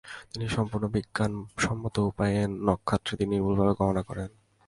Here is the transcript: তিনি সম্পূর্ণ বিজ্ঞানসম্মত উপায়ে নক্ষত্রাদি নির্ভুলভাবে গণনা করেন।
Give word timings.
তিনি 0.31 0.45
সম্পূর্ণ 0.49 0.85
বিজ্ঞানসম্মত 0.95 1.95
উপায়ে 2.09 2.39
নক্ষত্রাদি 2.67 3.25
নির্ভুলভাবে 3.27 3.73
গণনা 3.79 4.03
করেন। 4.03 4.29